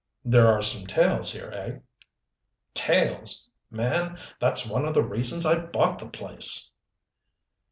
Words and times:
"There 0.25 0.47
are 0.47 0.63
some 0.63 0.87
tales 0.87 1.31
here, 1.31 1.51
eh?" 1.51 1.77
"Tales! 2.73 3.51
Man, 3.69 4.17
that's 4.39 4.65
one 4.65 4.85
of 4.85 4.95
the 4.95 5.03
reasons 5.03 5.45
I 5.45 5.63
bought 5.63 5.99
the 5.99 6.09
place." 6.09 6.71